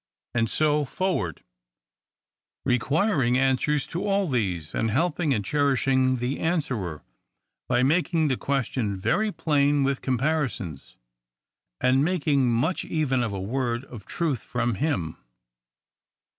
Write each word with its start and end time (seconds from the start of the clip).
—and 0.33 0.49
so 0.49 0.83
forward, 0.83 1.43
requiring 2.65 3.37
answers 3.37 3.85
to 3.85 4.03
all 4.03 4.27
these; 4.27 4.73
and 4.73 4.89
helping 4.89 5.31
and 5.31 5.45
cher 5.45 5.75
ishing 5.75 6.17
the 6.17 6.39
answerer, 6.39 7.03
by 7.69 7.83
making 7.83 8.27
the 8.27 8.35
question 8.35 8.97
very 8.99 9.31
plain 9.31 9.83
with 9.83 10.01
comparisons; 10.01 10.97
and 11.79 12.03
making 12.03 12.49
much 12.49 12.83
even 12.83 13.21
of 13.21 13.31
a 13.31 13.39
word 13.39 13.85
of 13.85 14.05
truth 14.07 14.41
from 14.41 14.73
him. 14.73 15.17